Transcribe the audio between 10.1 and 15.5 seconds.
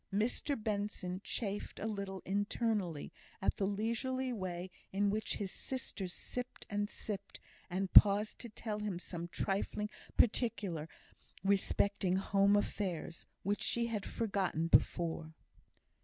particular respecting home affairs, which she had forgotten before.